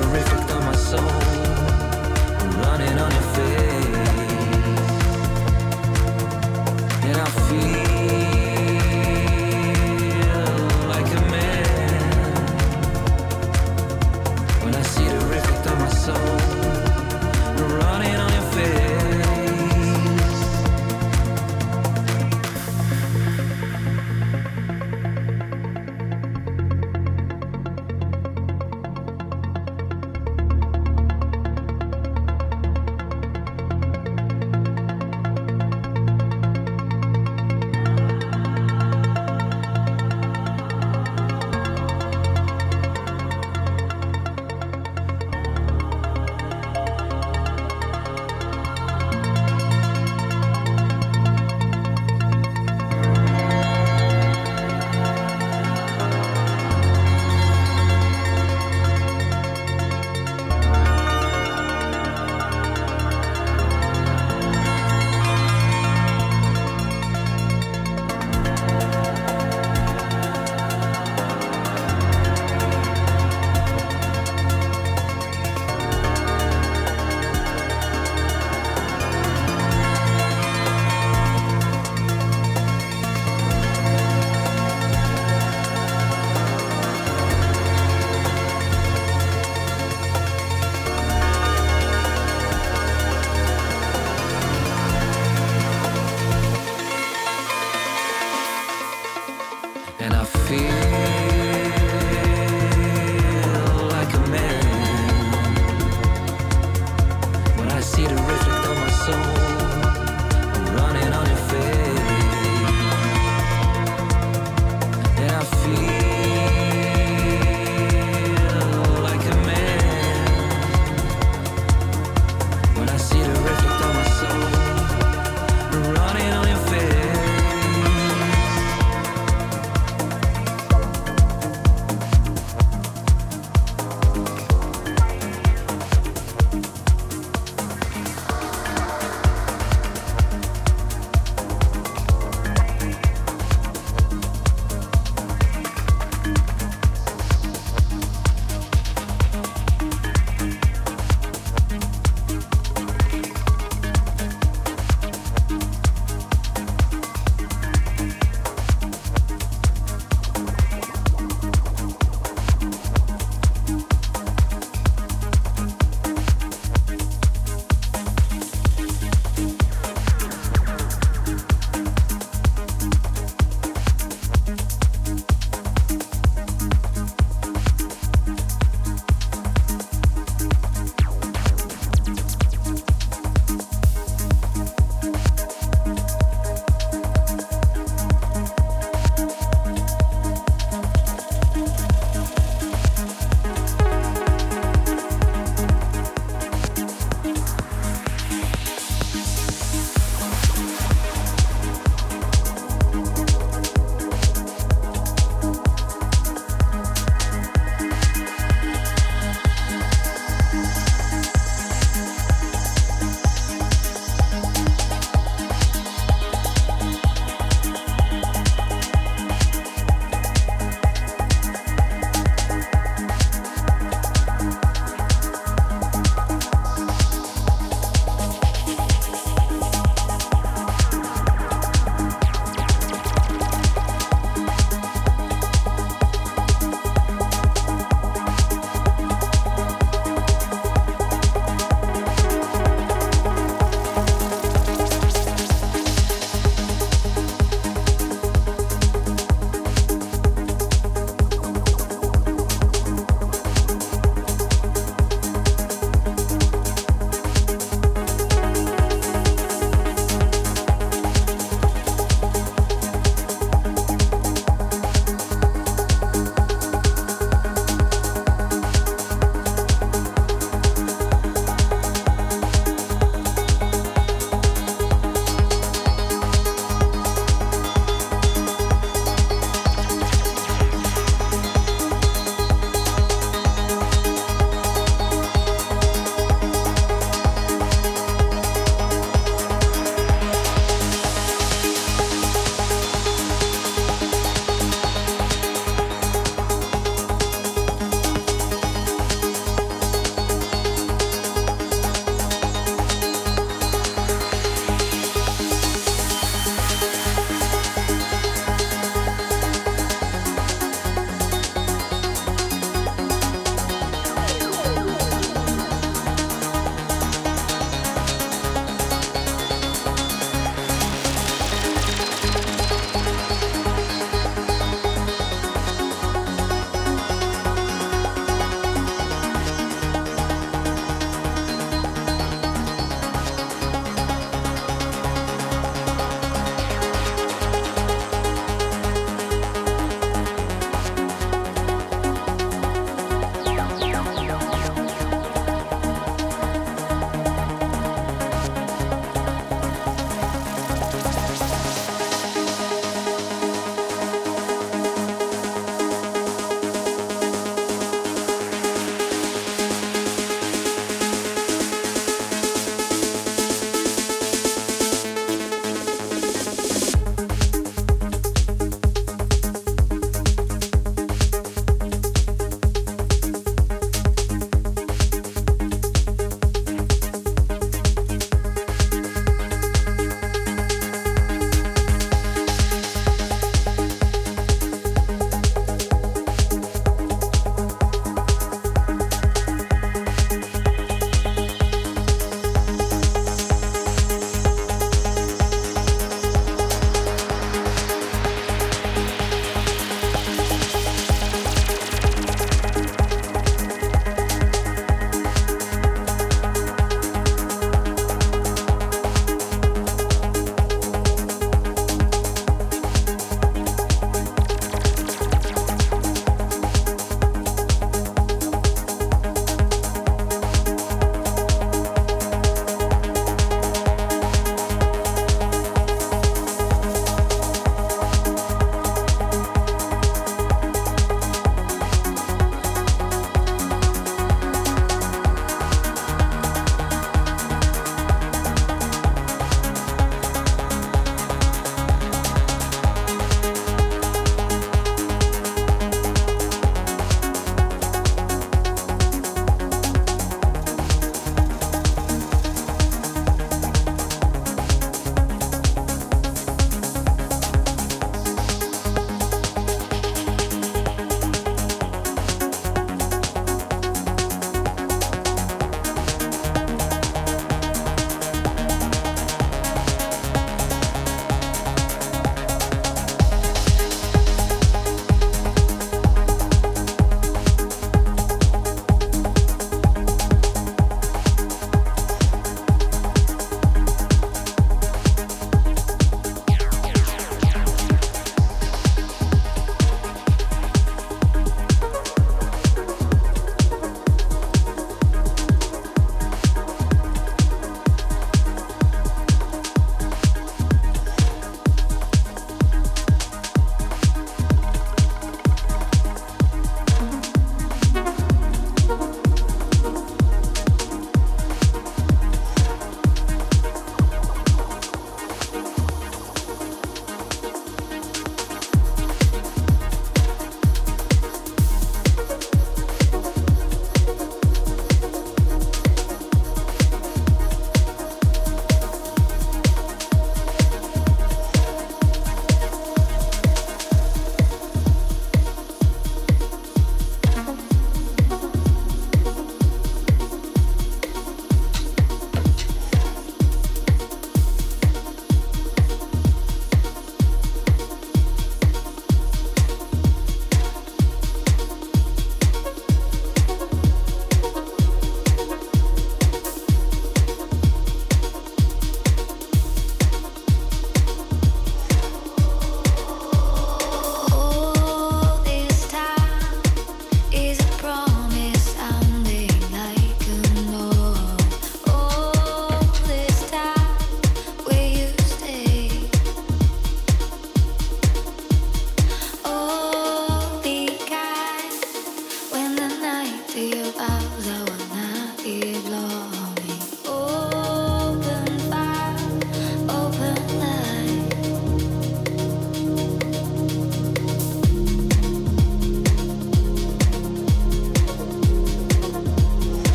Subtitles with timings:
[0.00, 1.00] terrific on my soul.
[2.62, 3.96] Running on your face,
[7.04, 7.87] and I feel.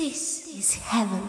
[0.00, 1.28] This, is heaven.